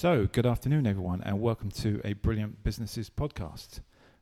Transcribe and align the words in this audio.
So, 0.00 0.26
good 0.32 0.46
afternoon, 0.46 0.86
everyone, 0.86 1.20
and 1.26 1.42
welcome 1.42 1.70
to 1.72 2.00
a 2.04 2.14
Brilliant 2.14 2.64
Businesses 2.64 3.10
podcast. 3.10 3.80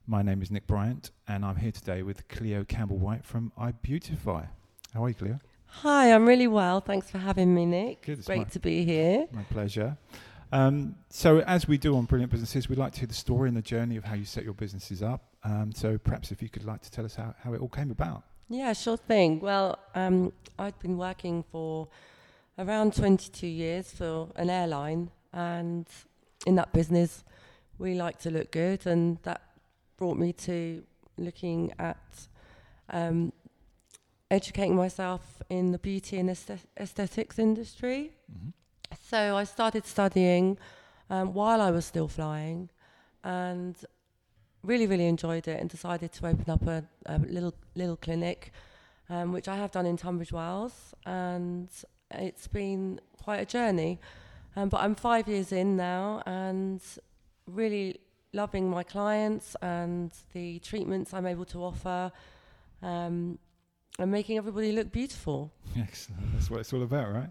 My 0.09 0.23
name 0.23 0.43
is 0.43 0.51
Nick 0.51 0.67
Bryant, 0.67 1.13
and 1.29 1.45
I'm 1.45 1.55
here 1.55 1.71
today 1.71 2.03
with 2.03 2.27
Cleo 2.27 2.65
Campbell 2.65 2.99
White 2.99 3.25
from 3.25 3.53
iBeautify. 3.57 4.49
How 4.93 5.05
are 5.05 5.09
you, 5.09 5.15
Cleo? 5.15 5.39
Hi, 5.67 6.13
I'm 6.13 6.27
really 6.27 6.49
well. 6.49 6.81
Thanks 6.81 7.09
for 7.09 7.19
having 7.19 7.55
me, 7.55 7.65
Nick. 7.65 8.03
Good, 8.03 8.25
Great 8.25 8.39
my- 8.39 8.45
to 8.47 8.59
be 8.59 8.85
here. 8.85 9.29
My 9.31 9.45
pleasure. 9.45 9.97
Um, 10.51 10.97
so, 11.11 11.43
as 11.43 11.69
we 11.69 11.79
do 11.79 11.97
on 11.97 12.07
Brilliant 12.07 12.33
Businesses, 12.33 12.69
we'd 12.69 12.77
like 12.77 12.95
to 12.95 12.99
hear 12.99 13.07
the 13.07 13.15
story 13.15 13.47
and 13.47 13.57
the 13.57 13.63
journey 13.63 13.97
of 13.97 14.03
how 14.03 14.17
you 14.17 14.25
set 14.25 14.43
your 14.43 14.55
businesses 14.55 15.01
up. 15.01 15.29
Um, 15.45 15.71
so, 15.73 15.97
perhaps 15.97 16.33
if 16.33 16.43
you 16.43 16.49
could 16.49 16.65
like 16.65 16.83
to 16.83 16.91
tell 16.91 17.05
us 17.05 17.15
how, 17.15 17.37
how 17.45 17.53
it 17.53 17.61
all 17.61 17.69
came 17.69 17.93
about. 17.93 18.25
Yeah, 18.49 18.73
sure 18.73 18.97
thing. 18.97 19.39
Well, 19.39 19.79
um, 19.95 20.33
I'd 20.59 20.77
been 20.81 20.99
working 20.99 21.45
for 21.53 21.87
around 22.59 22.95
22 22.97 23.47
years 23.47 23.93
for 23.93 24.31
an 24.35 24.51
airline, 24.51 25.13
and 25.33 25.87
in 26.47 26.55
that 26.57 26.73
business, 26.73 27.25
we 27.79 27.95
like 27.95 28.19
to 28.21 28.31
look 28.31 28.51
good, 28.51 28.87
and 28.87 29.19
that 29.23 29.41
brought 29.97 30.17
me 30.17 30.33
to 30.33 30.83
looking 31.17 31.73
at 31.79 32.29
um, 32.91 33.33
educating 34.31 34.77
myself 34.77 35.43
in 35.49 35.73
the 35.73 35.79
beauty 35.79 36.19
and 36.19 36.31
aesthetics 36.31 37.39
industry. 37.39 38.13
Mhm. 38.31 38.53
So 39.11 39.37
I 39.37 39.45
started 39.45 39.87
studying 39.87 40.59
um, 41.11 41.33
while 41.35 41.61
I 41.61 41.71
was 41.71 41.87
still 41.87 42.09
flying, 42.09 42.71
and 43.25 43.77
really, 44.63 44.87
really 44.87 45.07
enjoyed 45.07 45.49
it, 45.49 45.61
and 45.61 45.71
decided 45.71 46.13
to 46.13 46.27
open 46.27 46.51
up 46.51 46.67
a, 46.67 46.85
a 47.07 47.19
little 47.19 47.55
little 47.75 47.97
clinic, 47.97 48.53
um, 49.09 49.33
which 49.33 49.49
I 49.49 49.57
have 49.57 49.71
done 49.71 49.87
in 49.87 49.97
Tunbridge 49.97 50.33
Wells, 50.33 50.95
and 51.07 51.69
it's 52.11 52.49
been 52.49 53.01
quite 53.23 53.41
a 53.41 53.47
journey. 53.47 53.99
Um, 54.59 54.69
but 54.69 54.81
I'm 54.81 54.97
five 54.97 55.29
years 55.29 55.53
in 55.53 55.77
now, 55.77 56.21
and 56.27 56.83
really 57.47 58.01
loving 58.33 58.69
my 58.69 58.83
clients 58.83 59.55
and 59.63 60.11
the 60.33 60.59
treatments 60.59 61.15
I'm 61.15 61.27
able 61.27 61.45
to 61.45 61.63
offer, 61.63 62.11
um, 62.83 63.39
and 64.01 64.11
making 64.11 64.37
everybody 64.37 64.73
look 64.73 64.91
beautiful. 64.91 65.53
Excellent. 65.79 66.33
That's 66.33 66.51
what 66.51 66.59
it's 66.59 66.73
all 66.73 66.83
about, 66.83 67.13
right? 67.13 67.31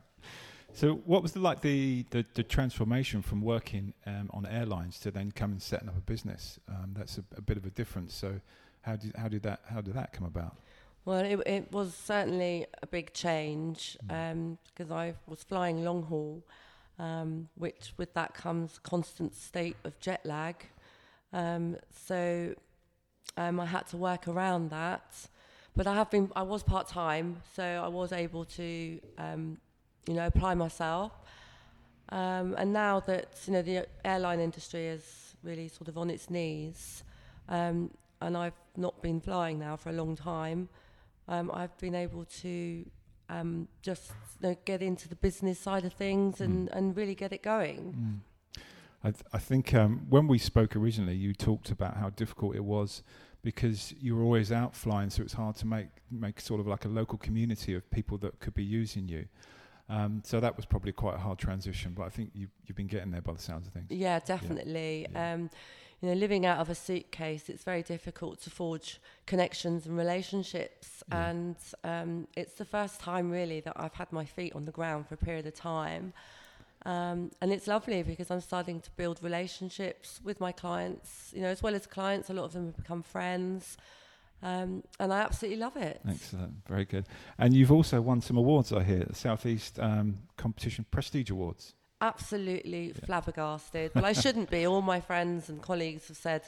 So, 0.74 1.02
what 1.06 1.22
was 1.22 1.34
the, 1.34 1.42
like 1.42 1.60
the, 1.60 2.06
the, 2.12 2.24
the 2.34 2.44
transformation 2.44 3.22
from 3.22 3.42
working 3.42 3.94
um, 4.06 4.30
on 4.34 4.46
airlines 4.46 4.98
to 5.02 5.12
then 5.12 5.34
coming 5.34 5.56
and 5.56 5.62
setting 5.62 5.90
up 5.90 5.98
a 5.98 6.02
business? 6.02 6.60
Um, 6.70 6.94
that's 6.96 7.18
a, 7.18 7.26
a 7.36 7.42
bit 7.42 7.58
of 7.58 7.66
a 7.66 7.72
difference. 7.72 8.16
So, 8.16 8.40
how 8.84 8.96
did 8.96 9.14
how 9.18 9.28
did 9.28 9.44
that 9.44 9.60
how 9.70 9.82
did 9.82 9.96
that 9.96 10.14
come 10.14 10.26
about? 10.26 10.56
Well, 11.04 11.20
it, 11.26 11.42
it 11.46 11.72
was 11.74 11.94
certainly 11.94 12.68
a 12.82 12.88
big 12.88 13.12
change 13.14 13.98
Mm. 14.08 14.58
because 14.68 14.92
I 14.92 15.16
was 15.26 15.44
flying 15.44 15.84
long 15.84 16.04
haul, 16.04 16.42
um, 17.00 17.50
which 17.56 17.94
with 17.98 18.14
that 18.14 18.34
comes 18.34 18.80
constant 18.80 19.36
state 19.36 19.76
of 19.84 20.00
jet 20.00 20.26
lag. 20.26 20.56
Um, 21.34 21.78
so 21.92 22.56
um, 23.36 23.60
I 23.60 23.66
had 23.66 23.88
to 23.88 23.98
work 23.98 24.28
around 24.28 24.72
that. 24.72 25.28
But 25.76 25.86
I 25.86 25.94
have 25.94 26.10
been, 26.10 26.32
I 26.36 26.42
was 26.42 26.64
part 26.64 26.88
time, 26.88 27.44
so 27.56 27.64
I 27.64 27.88
was 27.88 28.12
able 28.12 28.46
to, 28.46 29.00
um, 29.20 29.58
you 30.08 30.16
know, 30.16 30.26
apply 30.26 30.56
myself. 30.56 31.12
Um, 32.10 32.56
and 32.58 32.74
now 32.74 33.00
that 33.02 33.28
you 33.46 33.54
know 33.54 33.62
the 33.62 33.86
airline 34.04 34.40
industry 34.40 34.88
is 34.88 35.36
really 35.44 35.68
sort 35.68 35.88
of 35.88 35.98
on 35.98 36.10
its 36.10 36.30
knees, 36.30 37.04
um, 37.50 37.92
and 38.22 38.36
I've 38.36 38.60
not 38.76 39.02
been 39.02 39.20
flying 39.20 39.60
now 39.60 39.76
for 39.76 39.90
a 39.90 39.94
long 39.94 40.16
time, 40.16 40.70
I've 41.28 41.78
been 41.78 41.94
able 41.94 42.26
to 42.42 42.86
um, 43.30 43.68
just 43.82 44.12
you 44.42 44.50
know, 44.50 44.56
get 44.66 44.82
into 44.82 45.10
the 45.10 45.16
business 45.16 45.60
side 45.60 45.86
of 45.86 45.94
things 45.94 46.42
and, 46.42 46.70
and 46.70 46.96
really 46.96 47.16
get 47.16 47.34
it 47.34 47.44
going. 47.44 48.24
Mm. 48.58 48.62
I, 49.04 49.12
th- 49.12 49.24
I 49.32 49.38
think 49.38 49.74
um, 49.74 50.08
when 50.10 50.28
we 50.28 50.38
spoke 50.38 50.76
originally, 50.76 51.16
you 51.16 51.34
talked 51.34 51.70
about 51.70 51.98
how 51.98 52.10
difficult 52.10 52.56
it 52.56 52.64
was 52.64 53.04
because 53.44 53.94
you 54.00 54.16
were 54.16 54.24
always 54.24 54.52
out 54.52 54.76
flying, 54.76 55.10
so 55.10 55.22
it's 55.22 55.34
hard 55.34 55.56
to 55.58 55.68
make 55.68 55.88
make 56.12 56.42
sort 56.42 56.60
of 56.60 56.68
like 56.68 56.86
a 56.86 56.88
local 56.88 57.18
community 57.18 57.74
of 57.76 57.90
people 57.92 58.18
that 58.18 58.40
could 58.40 58.54
be 58.54 58.64
using 58.64 59.08
you. 59.08 59.26
Um, 59.90 60.22
so 60.26 60.40
that 60.40 60.58
was 60.58 60.66
probably 60.66 60.92
quite 60.92 61.16
a 61.16 61.20
hard 61.20 61.38
transition, 61.38 61.94
but 61.96 62.04
I 62.04 62.10
think 62.10 62.32
you, 62.34 62.48
you've 62.66 62.76
been 62.76 62.88
getting 62.88 63.12
there 63.12 63.22
by 63.22 63.34
the 63.34 63.42
sounds 63.42 63.68
of 63.68 63.74
things. 63.74 63.86
Yeah, 63.90 64.20
definitely. 64.20 65.08
Yeah. 65.14 65.34
Um, 65.34 65.50
you 66.02 66.10
know, 66.10 66.16
living 66.16 66.46
out 66.46 66.60
of 66.60 66.70
a 66.70 66.76
suitcase, 66.76 67.50
it's 67.50 67.64
very 67.64 67.82
difficult 67.82 68.40
to 68.42 68.50
forge 68.50 69.00
connections 69.26 69.88
and 69.88 69.98
relationships. 69.98 71.04
Yeah. 71.10 71.30
And 71.30 71.56
um, 71.84 72.28
it's 72.36 72.54
the 72.54 72.66
first 72.66 73.00
time 73.00 73.32
really 73.32 73.62
that 73.62 73.74
I've 73.76 73.96
had 73.96 74.12
my 74.12 74.26
feet 74.26 74.54
on 74.54 74.66
the 74.66 74.72
ground 74.72 75.08
for 75.08 75.16
a 75.16 75.18
period 75.18 75.48
of 75.48 75.56
time. 75.56 76.14
Um, 76.86 77.32
and 77.42 77.52
it's 77.52 77.68
lovely 77.68 78.04
because 78.04 78.30
I'm 78.30 78.42
starting 78.42 78.80
to 78.82 78.90
build 78.92 79.22
relationships 79.24 80.22
with 80.24 80.40
my 80.40 80.52
clients, 80.52 81.32
you 81.34 81.42
know, 81.42 81.50
as 81.50 81.64
well 81.64 81.74
as 81.74 81.88
clients. 81.88 82.30
A 82.30 82.34
lot 82.34 82.46
of 82.46 82.54
them 82.54 82.68
have 82.68 82.78
become 82.78 83.02
friends. 83.02 83.78
Um, 84.44 84.84
and 85.00 85.12
I 85.12 85.22
absolutely 85.22 85.60
love 85.60 85.76
it. 85.78 86.00
Excellent, 86.08 86.54
very 86.68 86.86
good. 86.86 87.08
And 87.40 87.56
you've 87.56 87.72
also 87.72 88.02
won 88.02 88.22
some 88.22 88.38
awards, 88.38 88.72
I 88.72 88.84
hear, 88.84 89.04
the 89.04 89.16
Southeast 89.16 89.80
um, 89.80 90.20
Competition 90.38 90.86
Prestige 90.92 91.32
Awards. 91.32 91.74
Absolutely 92.02 92.94
flabbergasted. 92.94 93.92
Well, 93.96 94.06
I 94.06 94.14
shouldn't 94.14 94.50
be. 94.50 94.66
All 94.66 94.82
my 94.82 95.00
friends 95.00 95.50
and 95.50 95.62
colleagues 95.62 96.08
have 96.08 96.18
said, 96.18 96.44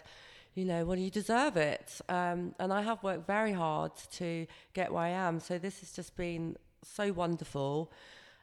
you 0.55 0.65
know, 0.65 0.85
well, 0.85 0.97
you 0.97 1.09
deserve 1.09 1.57
it. 1.57 2.01
Um, 2.09 2.55
and 2.59 2.71
I 2.73 2.81
have 2.81 3.03
worked 3.03 3.27
very 3.27 3.53
hard 3.53 3.91
to 4.13 4.47
get 4.73 4.91
where 4.93 5.03
I 5.03 5.09
am. 5.09 5.39
So 5.39 5.57
this 5.57 5.79
has 5.79 5.91
just 5.91 6.15
been 6.15 6.57
so 6.83 7.11
wonderful. 7.11 7.91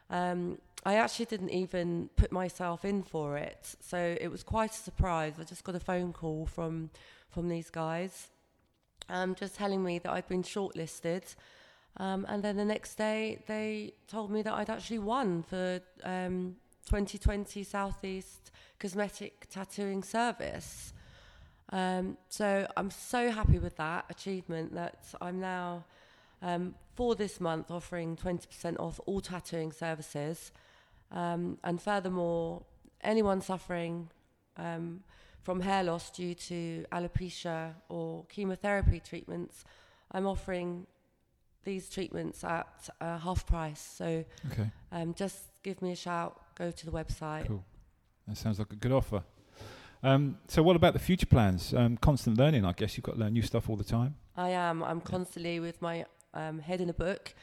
Um, 0.09 0.57
I 0.85 0.95
actually 0.95 1.25
didn't 1.25 1.49
even 1.49 2.09
put 2.15 2.31
myself 2.31 2.85
in 2.85 3.03
for 3.03 3.37
it, 3.37 3.75
so 3.81 4.15
it 4.21 4.29
was 4.29 4.43
quite 4.43 4.71
a 4.71 4.77
surprise. 4.77 5.33
I 5.39 5.43
just 5.43 5.63
got 5.63 5.75
a 5.75 5.79
phone 5.79 6.13
call 6.13 6.45
from 6.45 6.91
from 7.29 7.49
these 7.49 7.69
guys, 7.69 8.29
um, 9.09 9.35
just 9.35 9.55
telling 9.55 9.83
me 9.83 9.99
that 9.99 10.11
I'd 10.11 10.27
been 10.27 10.43
shortlisted. 10.43 11.35
Um, 11.97 12.25
and 12.29 12.41
then 12.41 12.55
the 12.57 12.65
next 12.65 12.95
day, 12.95 13.43
they 13.47 13.93
told 14.07 14.31
me 14.31 14.41
that 14.43 14.53
I'd 14.53 14.69
actually 14.69 14.99
won 14.99 15.43
for 15.43 15.81
um, 16.03 16.55
2020 16.87 17.63
Southeast 17.63 18.51
Cosmetic 18.79 19.47
Tattooing 19.49 20.03
Service. 20.03 20.93
Um, 21.69 22.17
so 22.29 22.65
I'm 22.77 22.89
so 22.89 23.29
happy 23.29 23.59
with 23.59 23.75
that 23.75 24.05
achievement 24.09 24.73
that 24.73 25.03
I'm 25.19 25.41
now, 25.41 25.83
um, 26.41 26.75
for 26.95 27.13
this 27.13 27.41
month, 27.41 27.71
offering 27.71 28.15
20% 28.15 28.79
off 28.79 29.01
all 29.05 29.19
tattooing 29.19 29.73
services. 29.73 30.53
Um, 31.11 31.57
and 31.63 31.81
furthermore, 31.81 32.63
anyone 33.01 33.41
suffering 33.41 34.09
um, 34.55 35.03
from 35.43 35.59
hair 35.59 35.83
loss 35.83 36.09
due 36.09 36.35
to 36.35 36.85
alopecia 36.93 37.73
or 37.89 38.25
chemotherapy 38.29 39.01
treatments, 39.01 39.65
I'm 40.11 40.25
offering 40.25 40.87
these 41.65 41.89
treatments 41.89 42.45
at 42.45 42.89
uh, 43.01 43.17
half 43.17 43.45
price. 43.45 43.95
So 43.97 44.23
Okay, 44.53 44.71
um, 44.93 45.13
just 45.13 45.37
give 45.63 45.81
me 45.81 45.91
a 45.91 45.95
shout, 45.97 46.41
go 46.57 46.71
to 46.71 46.85
the 46.85 46.91
website. 46.91 47.47
cool. 47.47 47.63
That 48.27 48.37
sounds 48.37 48.59
like 48.59 48.71
a 48.71 48.75
good 48.75 48.91
offer. 48.91 49.23
Um, 50.03 50.37
so, 50.47 50.61
what 50.61 50.75
about 50.75 50.93
the 50.93 50.99
future 50.99 51.25
plans? 51.25 51.73
Um, 51.73 51.97
constant 51.97 52.37
learning, 52.37 52.65
I 52.65 52.73
guess 52.73 52.97
you've 52.97 53.03
got 53.03 53.13
to 53.13 53.19
learn 53.19 53.33
new 53.33 53.41
stuff 53.41 53.69
all 53.69 53.75
the 53.75 53.83
time. 53.83 54.15
I 54.35 54.49
am. 54.49 54.83
I'm 54.83 55.01
constantly 55.01 55.59
with 55.59 55.81
my 55.81 56.05
um, 56.33 56.59
head 56.59 56.81
in 56.81 56.89
a 56.89 56.93
book. 56.93 57.33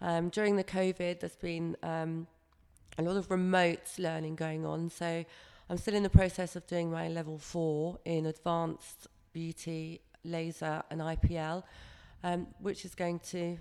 Um, 0.00 0.28
during 0.28 0.56
the 0.56 0.64
COVID, 0.64 1.20
there's 1.20 1.36
been 1.36 1.76
um, 1.82 2.26
a 2.98 3.02
lot 3.02 3.16
of 3.16 3.30
remote 3.30 3.80
learning 3.98 4.36
going 4.36 4.66
on. 4.66 4.90
So 4.90 5.24
I'm 5.70 5.78
still 5.78 5.94
in 5.94 6.02
the 6.02 6.10
process 6.10 6.56
of 6.56 6.66
doing 6.66 6.90
my 6.90 7.08
level 7.08 7.38
four 7.38 7.98
in 8.04 8.26
advanced 8.26 9.08
beauty, 9.32 10.00
laser, 10.24 10.82
and 10.90 11.00
IPL, 11.00 11.62
um, 12.22 12.46
which 12.60 12.84
is 12.84 12.94
going 12.94 13.18
to 13.30 13.56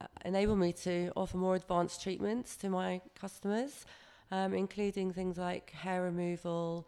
uh, 0.00 0.06
enable 0.24 0.56
me 0.56 0.72
to 0.72 1.10
offer 1.16 1.36
more 1.36 1.56
advanced 1.56 2.02
treatments 2.02 2.56
to 2.56 2.70
my 2.70 3.00
customers, 3.20 3.84
um, 4.30 4.54
including 4.54 5.12
things 5.12 5.38
like 5.38 5.70
hair 5.70 6.02
removal, 6.02 6.86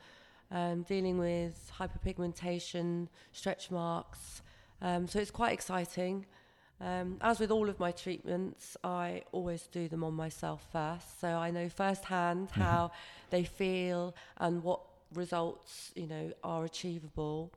um, 0.51 0.83
dealing 0.83 1.19
with 1.19 1.73
hyperpigmentation, 1.79 3.09
stretch 3.33 3.71
marks. 3.71 4.43
Um, 4.81 5.09
so 5.09 5.19
it's 5.19 5.31
quite 5.31 5.53
exciting. 5.53 6.27
Um, 6.81 7.19
as 7.21 7.39
with 7.39 7.51
all 7.51 7.69
of 7.69 7.79
my 7.79 7.93
treatments, 7.93 8.77
I 8.83 9.23
always 9.31 9.69
do 9.71 9.89
them 9.89 10.03
on 10.03 10.15
myself 10.15 10.67
first, 10.73 11.21
so 11.21 11.29
I 11.29 11.51
know 11.51 11.69
firsthand 11.69 12.51
how 12.51 12.91
they 13.31 13.45
feel 13.45 14.17
and 14.39 14.63
what 14.65 14.81
results 15.15 15.93
you 15.95 16.07
know 16.07 16.33
are 16.43 16.65
achievable. 16.65 17.53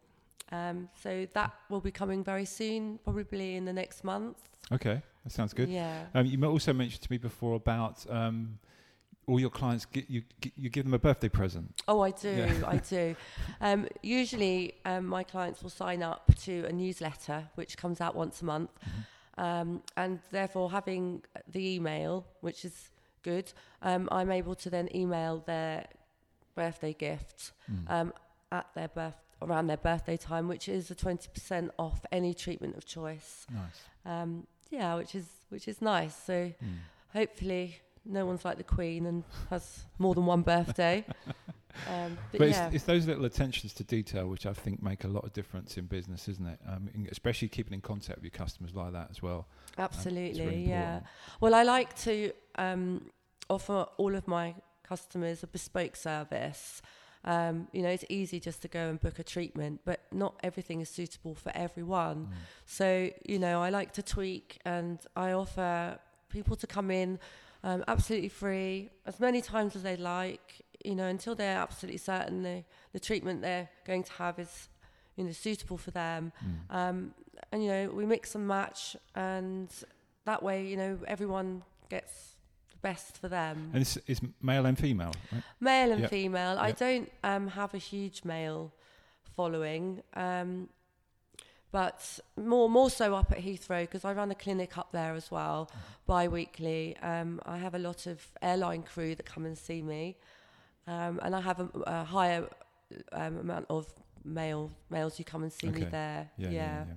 Um, 0.52 0.90
so 1.02 1.28
that 1.34 1.54
will 1.70 1.82
be 1.82 1.90
coming 1.92 2.24
very 2.24 2.46
soon, 2.46 3.00
probably 3.04 3.56
in 3.56 3.66
the 3.66 3.74
next 3.74 4.04
month. 4.04 4.38
Okay, 4.72 5.02
that 5.24 5.32
sounds 5.32 5.54
good. 5.54 5.70
Yeah. 5.70 6.06
Um, 6.14 6.28
you 6.28 6.44
also 6.46 6.72
mentioned 6.72 7.02
to 7.02 7.12
me 7.12 7.18
before 7.18 7.56
about 7.56 8.06
um, 8.10 8.60
all 9.28 9.40
your 9.40 9.50
clients, 9.50 9.86
get, 9.86 10.10
you, 10.10 10.22
you 10.56 10.70
give 10.70 10.84
them 10.86 10.94
a 10.94 11.00
birthday 11.00 11.30
present. 11.30 11.82
Oh, 11.88 12.02
I 12.02 12.12
do. 12.12 12.30
Yeah. 12.30 12.64
I 12.68 12.78
do. 12.78 13.16
Um, 13.62 13.88
usually, 14.02 14.76
um, 14.86 15.06
my 15.08 15.24
clients 15.24 15.62
will 15.64 15.70
sign 15.72 16.04
up 16.04 16.24
to 16.44 16.66
a 16.66 16.72
newsletter 16.72 17.46
which 17.56 17.78
comes 17.78 18.00
out 18.02 18.16
once 18.16 18.42
a 18.42 18.46
month, 18.46 18.70
um, 19.38 19.82
and 19.98 20.20
therefore 20.32 20.72
having 20.72 21.24
the 21.48 21.76
email, 21.76 22.26
which 22.42 22.64
is 22.66 22.92
good, 23.24 23.52
um, 23.82 24.08
I'm 24.12 24.32
able 24.32 24.56
to 24.56 24.70
then 24.70 24.90
email 24.96 25.44
their 25.46 25.88
birthday 26.56 26.94
gift 26.94 27.52
Mm. 27.72 27.92
um, 27.92 28.14
at 28.52 28.68
their 28.76 28.88
birth 28.88 29.16
around 29.42 29.68
their 29.68 29.78
birthday 29.78 30.16
time, 30.18 30.48
which 30.48 30.70
is 30.70 30.90
a 30.92 30.96
twenty 30.96 31.28
percent 31.34 31.72
off 31.78 32.06
any 32.12 32.34
treatment 32.34 32.78
of 32.78 32.86
choice. 32.86 33.46
nice. 33.52 33.82
Um, 34.06 34.48
yeah, 34.70 34.96
which 34.96 35.16
is 35.16 35.26
which 35.50 35.68
is 35.68 35.82
nice. 35.82 36.16
So 36.16 36.54
Mm. 36.64 36.78
hopefully 37.14 37.82
no 38.06 38.26
one's 38.26 38.46
like 38.46 38.58
the 38.58 38.64
Queen 38.64 39.06
and 39.06 39.24
has 39.50 39.86
more 39.98 40.14
than 40.14 40.26
one 40.26 40.42
birthday. 40.42 41.06
um, 41.90 42.18
but, 42.32 42.40
But, 42.40 42.50
yeah, 42.50 42.68
it's, 42.68 42.76
it's 42.76 42.84
those 42.86 43.08
little 43.08 43.26
attentions 43.26 43.74
to 43.74 43.84
detail 43.84 44.28
which 44.28 44.46
I 44.46 44.54
think 44.54 44.82
make 44.82 45.04
a 45.04 45.08
lot 45.08 45.26
of 45.26 45.34
difference 45.34 45.78
in 45.78 45.86
business, 45.86 46.28
isn't 46.28 46.46
it? 46.46 46.60
Um, 46.68 46.90
especially 47.12 47.48
keeping 47.48 47.74
in 47.74 47.82
contact 47.82 48.18
with 48.18 48.24
your 48.24 48.32
customers 48.32 48.76
like 48.76 48.94
that 48.94 49.10
as 49.12 49.22
well. 49.22 49.48
absolutely, 49.78 50.46
really 50.46 50.70
yeah. 50.70 51.02
Well, 51.42 51.56
I 51.56 51.64
like 51.64 51.96
to 52.00 52.32
um, 52.58 53.10
offer 53.50 53.86
all 53.98 54.16
of 54.16 54.28
my 54.28 54.56
customers 54.84 55.44
a 55.44 55.48
bespoke 55.48 55.96
service. 55.96 56.82
Um, 57.24 57.68
you 57.74 57.82
know, 57.82 57.90
it's 57.90 58.06
easy 58.08 58.40
just 58.40 58.62
to 58.62 58.68
go 58.68 58.88
and 58.88 59.00
book 59.00 59.18
a 59.18 59.24
treatment, 59.24 59.82
but 59.84 60.02
not 60.12 60.40
everything 60.44 60.82
is 60.82 60.90
suitable 60.90 61.34
for 61.34 61.52
everyone. 61.56 62.28
Mm. 62.28 62.32
So, 62.68 63.10
you 63.26 63.40
know, 63.40 63.64
I 63.64 63.72
like 63.72 63.94
to 63.94 64.04
tweak 64.04 64.60
and 64.64 65.00
I 65.16 65.32
offer 65.32 65.98
people 66.30 66.56
to 66.58 66.68
come 66.68 66.92
in 66.92 67.20
um, 67.66 67.84
absolutely 67.88 68.30
free 68.30 68.90
as 69.08 69.20
many 69.20 69.42
times 69.42 69.76
as 69.76 69.82
they 69.82 69.98
like, 69.98 70.62
you 70.86 70.96
know, 70.96 71.08
until 71.08 71.34
they're 71.34 71.58
absolutely 71.58 71.98
certain 71.98 72.44
the, 72.44 72.64
the 72.94 73.00
treatment 73.00 73.42
they're 73.42 73.68
going 73.88 74.04
to 74.04 74.14
have 74.14 74.38
is, 74.38 74.70
you 75.16 75.24
know, 75.24 75.32
suitable 75.32 75.78
for 75.78 75.90
them. 75.92 76.32
Mm. 76.46 76.76
Um, 76.76 77.14
and, 77.52 77.64
you 77.64 77.70
know, 77.70 77.90
we 77.90 78.06
mix 78.06 78.36
and 78.36 78.48
match 78.48 78.96
and 79.16 79.68
that 80.26 80.44
way, 80.44 80.66
you 80.66 80.78
know, 80.78 81.00
everyone 81.08 81.64
gets 81.90 82.36
the 82.72 82.78
best 82.78 83.18
for 83.18 83.30
them. 83.30 83.72
And 83.74 83.82
it's, 83.82 83.98
it's 84.06 84.22
male 84.44 84.68
and 84.68 84.78
female, 84.78 85.14
right? 85.32 85.44
Male 85.60 85.92
and 85.92 86.02
Yep. 86.02 86.10
female. 86.12 86.60
I 86.60 86.72
don't 86.72 87.12
um, 87.24 87.48
have 87.48 87.74
a 87.74 87.80
huge 87.80 88.24
male 88.24 88.72
following, 89.36 90.04
um, 90.14 90.70
but 91.76 92.02
more 92.38 92.70
more 92.70 92.90
so 92.90 93.08
up 93.16 93.30
at 93.36 93.40
Heathrow 93.48 93.82
because 93.82 94.06
I 94.10 94.14
run 94.14 94.32
a 94.32 94.40
clinic 94.46 94.72
up 94.82 94.90
there 95.00 95.14
as 95.22 95.28
well, 95.30 95.60
Mm-hmm. 95.66 96.12
bi-weekly. 96.14 96.84
Um, 97.12 97.30
I 97.56 97.58
have 97.66 97.76
a 97.76 97.84
lot 97.90 98.08
of 98.12 98.18
airline 98.42 98.84
crew 98.92 99.12
that 99.18 99.26
come 99.34 99.46
and 99.50 99.58
see 99.58 99.82
me, 99.82 100.04
um, 100.88 101.20
and 101.24 101.36
I 101.36 101.42
have 101.50 101.60
a, 101.60 101.68
a 101.98 102.04
higher 102.06 102.42
um, 103.12 103.34
amount 103.46 103.66
of 103.70 103.84
male 104.24 104.72
males 104.90 105.18
who 105.18 105.24
come 105.26 105.44
and 105.44 105.52
see 105.52 105.70
me 105.70 105.84
there. 106.00 106.30
Yeah, 106.38 106.50
yeah, 106.50 106.84
yeah. 106.88 106.94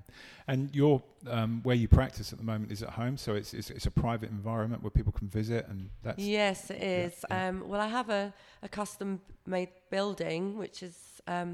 And 0.46 0.60
your 0.80 1.02
um, 1.36 1.60
where 1.66 1.78
you 1.82 1.88
practice 1.88 2.32
at 2.32 2.38
the 2.38 2.48
moment 2.52 2.70
is 2.70 2.80
at 2.82 2.90
home, 2.90 3.16
so 3.16 3.34
it's, 3.34 3.52
it's 3.58 3.70
it's 3.70 3.86
a 3.86 3.90
private 4.06 4.30
environment 4.30 4.82
where 4.84 4.94
people 5.00 5.12
can 5.20 5.28
visit, 5.28 5.66
and 5.70 5.90
that's 6.04 6.22
Yes, 6.22 6.70
it 6.70 6.82
is. 6.82 7.14
Yeah, 7.30 7.36
yeah. 7.36 7.48
Um, 7.48 7.68
well, 7.70 7.80
I 7.80 7.88
have 7.98 8.10
a, 8.10 8.32
a 8.62 8.68
custom 8.68 9.20
made 9.44 9.70
building, 9.90 10.42
which 10.62 10.82
is 10.88 10.96
um, 11.26 11.50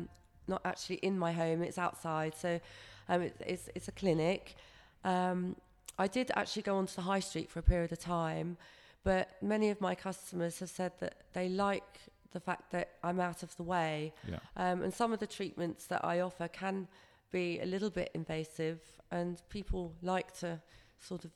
not 0.47 0.61
actually 0.65 0.97
in 1.09 1.19
my 1.19 1.33
home, 1.33 1.63
it's 1.69 1.79
outside. 1.79 2.35
So 2.37 2.61
um, 3.09 3.23
it, 3.23 3.37
it's, 3.47 3.69
it's 3.75 3.89
a 3.89 3.93
clinic. 3.93 4.55
Um, 5.05 5.57
I 5.99 6.07
did 6.07 6.31
actually 6.35 6.63
go 6.63 6.77
onto 6.77 6.95
the 6.95 7.03
high 7.03 7.21
street 7.21 7.51
for 7.51 7.61
a 7.61 7.63
period 7.63 7.93
of 7.93 7.99
time, 7.99 8.57
but 9.05 9.31
many 9.43 9.71
of 9.71 9.81
my 9.81 9.95
customers 9.95 10.59
have 10.61 10.71
said 10.71 10.93
that 11.01 11.15
they 11.33 11.49
like 11.49 12.01
the 12.33 12.41
fact 12.41 12.73
that 12.73 12.91
I'm 13.03 13.21
out 13.21 13.43
of 13.43 13.57
the 13.57 13.63
way. 13.63 14.13
yeah, 14.29 14.39
Um, 14.57 14.83
and 14.83 14.93
some 14.93 15.13
of 15.13 15.21
the 15.21 15.27
treatments 15.27 15.87
that 15.87 16.05
I 16.05 16.21
offer 16.21 16.49
can 16.49 16.89
be 17.31 17.61
a 17.61 17.67
little 17.67 17.91
bit 17.91 18.11
invasive, 18.15 18.81
and 19.11 19.41
people 19.49 19.93
like 20.03 20.37
to 20.41 20.61
sort 21.01 21.25
of 21.25 21.31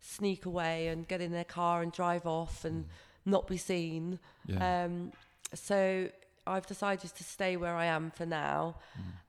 sneak 0.00 0.46
away 0.46 0.88
and 0.88 1.08
get 1.08 1.20
in 1.20 1.32
their 1.32 1.44
car 1.44 1.82
and 1.82 1.90
drive 1.90 2.26
off 2.26 2.64
and 2.64 2.86
not 3.24 3.48
be 3.48 3.56
seen. 3.56 4.20
yeah. 4.46 4.84
Um, 4.84 5.12
so 5.52 6.08
I've 6.46 6.66
decided 6.66 7.14
to 7.14 7.24
stay 7.24 7.56
where 7.56 7.74
I 7.74 7.86
am 7.86 8.10
for 8.12 8.26
now. 8.26 8.76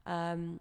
Mm. 0.07 0.11
Um, 0.11 0.59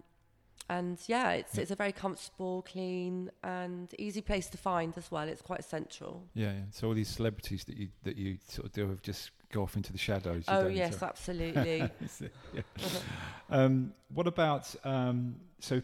and 0.69 0.99
yeah, 1.07 1.31
it's 1.33 1.55
Yeah. 1.57 1.63
it's 1.63 1.71
a 1.71 1.77
very 1.77 1.93
comfortable, 1.93 2.63
clean, 2.63 3.31
and 3.43 3.89
easy 3.99 4.21
place 4.21 4.49
to 4.51 4.59
find 4.59 4.97
as 4.99 5.11
well. 5.11 5.29
It's 5.29 5.43
quite 5.43 5.65
central. 5.65 6.25
yeah, 6.35 6.53
yeah. 6.53 6.61
So 6.71 6.89
all 6.89 6.95
these 6.95 7.09
celebrities 7.09 7.65
that 7.65 7.77
you 7.77 7.89
that 8.05 8.17
you 8.17 8.39
sort 8.49 8.67
of 8.67 8.73
deal 8.73 8.87
with 8.87 9.03
just 9.03 9.31
go 9.53 9.63
off 9.63 9.77
into 9.77 9.93
the 9.93 9.99
shadows. 9.99 10.45
oh 10.49 10.67
yes, 10.67 10.99
so- 10.99 11.07
absolutely. 11.07 11.89
yeah. 12.53 12.63
Um, 13.51 13.93
what 14.13 14.27
about 14.27 14.75
um, 14.85 15.37
so 15.61 15.83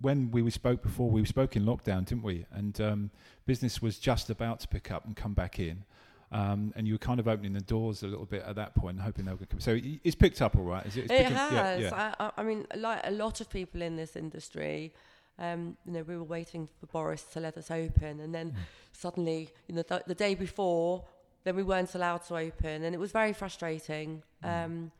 when 0.00 0.30
we 0.30 0.48
spoke 0.50 0.82
before? 0.82 1.10
We 1.10 1.24
spoke 1.24 1.56
in 1.56 1.64
lockdown, 1.64 2.04
didn't 2.06 2.22
we? 2.22 2.46
And 2.52 2.80
um, 2.80 3.10
business 3.46 3.82
was 3.82 3.98
just 3.98 4.30
about 4.30 4.60
to 4.60 4.68
pick 4.68 4.90
up 4.90 5.04
and 5.06 5.16
come 5.16 5.34
back 5.34 5.58
in. 5.58 5.84
Um, 6.32 6.72
and 6.76 6.86
you 6.86 6.94
were 6.94 6.98
kind 6.98 7.18
of 7.18 7.26
opening 7.26 7.54
the 7.54 7.60
doors 7.60 8.04
a 8.04 8.06
little 8.06 8.24
bit 8.24 8.44
at 8.46 8.54
that 8.54 8.74
point, 8.76 9.00
hoping 9.00 9.24
they 9.24 9.32
would 9.32 9.48
come. 9.48 9.58
So 9.58 9.76
it's 9.82 10.14
picked 10.14 10.40
up 10.40 10.54
all 10.56 10.62
right. 10.62 10.86
Is 10.86 10.96
it? 10.96 11.04
It's 11.04 11.12
it 11.12 11.26
has. 11.26 11.52
Yeah, 11.52 11.76
yeah. 11.76 12.14
I, 12.20 12.30
I, 12.36 12.42
mean, 12.44 12.66
like 12.76 13.00
a 13.04 13.10
lot 13.10 13.40
of 13.40 13.50
people 13.50 13.82
in 13.82 13.96
this 13.96 14.14
industry, 14.14 14.94
um, 15.40 15.76
you 15.84 15.92
know, 15.92 16.02
we 16.02 16.16
were 16.16 16.22
waiting 16.22 16.68
for 16.78 16.86
Boris 16.86 17.24
to 17.32 17.40
let 17.40 17.56
us 17.56 17.70
open, 17.70 18.20
and 18.20 18.28
Mm. 18.28 18.32
then 18.32 18.54
suddenly, 18.92 19.50
you 19.66 19.74
know, 19.74 19.82
th- 19.82 20.02
the 20.06 20.14
day 20.14 20.36
before, 20.36 21.04
then 21.42 21.56
we 21.56 21.64
weren't 21.64 21.94
allowed 21.96 22.22
to 22.26 22.36
open, 22.36 22.84
and 22.84 22.94
it 22.94 22.98
was 22.98 23.10
very 23.10 23.32
frustrating. 23.32 24.22
Mm. 24.44 24.64
Um, 24.64 24.92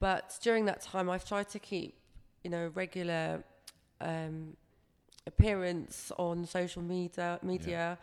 but 0.00 0.38
during 0.42 0.64
that 0.66 0.80
time, 0.80 1.10
I've 1.10 1.26
tried 1.26 1.50
to 1.50 1.58
keep, 1.58 1.96
you 2.44 2.50
know, 2.50 2.72
regular 2.74 3.44
um, 4.00 4.56
appearance 5.26 6.10
on 6.18 6.46
social 6.46 6.82
media, 6.82 7.38
media, 7.42 7.98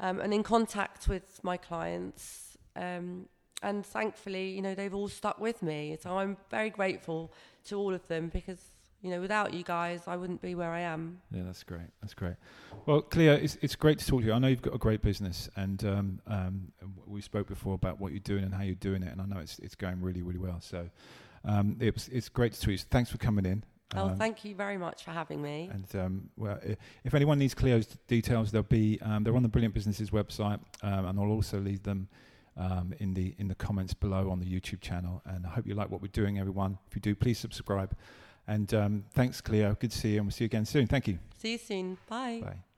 um, 0.00 0.20
and 0.20 0.32
in 0.34 0.42
contact 0.42 1.08
with 1.08 1.40
my 1.42 1.56
clients. 1.56 2.56
Um, 2.76 3.26
and 3.62 3.84
thankfully, 3.84 4.50
you 4.50 4.62
know, 4.62 4.74
they've 4.74 4.94
all 4.94 5.08
stuck 5.08 5.40
with 5.40 5.62
me. 5.62 5.96
So 6.00 6.18
I'm 6.18 6.36
very 6.50 6.70
grateful 6.70 7.32
to 7.66 7.78
all 7.78 7.94
of 7.94 8.06
them 8.08 8.28
because, 8.28 8.60
you 9.00 9.10
know, 9.10 9.20
without 9.20 9.54
you 9.54 9.62
guys, 9.62 10.02
I 10.06 10.16
wouldn't 10.16 10.42
be 10.42 10.54
where 10.54 10.70
I 10.70 10.80
am. 10.80 11.20
Yeah, 11.30 11.42
that's 11.46 11.62
great. 11.62 11.88
That's 12.02 12.12
great. 12.12 12.34
Well, 12.84 13.00
Cleo, 13.00 13.32
it's, 13.32 13.56
it's 13.62 13.74
great 13.74 13.98
to 14.00 14.06
talk 14.06 14.20
to 14.20 14.26
you. 14.26 14.32
I 14.34 14.38
know 14.38 14.48
you've 14.48 14.60
got 14.60 14.74
a 14.74 14.78
great 14.78 15.00
business, 15.00 15.48
and 15.56 15.82
um, 15.84 16.20
um, 16.26 16.72
we 17.06 17.22
spoke 17.22 17.46
before 17.46 17.74
about 17.74 17.98
what 18.00 18.12
you're 18.12 18.20
doing 18.20 18.44
and 18.44 18.52
how 18.52 18.62
you're 18.62 18.74
doing 18.74 19.02
it, 19.02 19.10
and 19.10 19.20
I 19.20 19.24
know 19.24 19.38
it's 19.38 19.58
it's 19.60 19.74
going 19.74 20.02
really, 20.02 20.20
really 20.20 20.38
well. 20.38 20.60
So 20.60 20.90
um, 21.44 21.76
it's 21.80 22.08
it's 22.08 22.28
great 22.28 22.52
to 22.52 22.60
talk 22.60 22.66
to 22.66 22.72
you. 22.72 22.78
Thanks 22.78 23.10
for 23.10 23.18
coming 23.18 23.46
in. 23.46 23.64
Oh, 23.94 24.08
Um, 24.08 24.16
thank 24.16 24.44
you 24.44 24.54
very 24.54 24.78
much 24.78 25.04
for 25.04 25.10
having 25.10 25.40
me. 25.42 25.70
And 25.72 25.86
um, 25.96 26.30
well, 26.36 26.58
if 27.04 27.14
anyone 27.14 27.38
needs 27.38 27.54
Cleo's 27.54 27.86
details, 28.08 28.50
they'll 28.50 28.62
be 28.62 28.98
um, 29.02 29.24
they're 29.24 29.36
on 29.36 29.42
the 29.42 29.48
Brilliant 29.48 29.74
Businesses 29.74 30.10
website, 30.10 30.60
um, 30.82 31.06
and 31.06 31.18
I'll 31.18 31.30
also 31.30 31.58
leave 31.60 31.82
them 31.82 32.08
um, 32.56 32.94
in 32.98 33.14
the 33.14 33.34
in 33.38 33.48
the 33.48 33.54
comments 33.54 33.94
below 33.94 34.30
on 34.30 34.40
the 34.40 34.46
YouTube 34.46 34.80
channel. 34.80 35.22
And 35.26 35.46
I 35.46 35.50
hope 35.50 35.66
you 35.66 35.74
like 35.74 35.90
what 35.90 36.00
we're 36.02 36.08
doing, 36.08 36.38
everyone. 36.38 36.78
If 36.88 36.94
you 36.96 37.00
do, 37.00 37.14
please 37.14 37.38
subscribe. 37.38 37.96
And 38.46 38.72
um, 38.74 39.04
thanks, 39.14 39.40
Cleo. 39.40 39.74
Good 39.74 39.90
to 39.90 39.98
see 39.98 40.10
you, 40.10 40.16
and 40.18 40.26
we'll 40.26 40.32
see 40.32 40.44
you 40.44 40.46
again 40.46 40.64
soon. 40.66 40.86
Thank 40.86 41.08
you. 41.08 41.18
See 41.38 41.52
you 41.52 41.58
soon. 41.58 41.98
Bye. 42.08 42.40
Bye. 42.44 42.73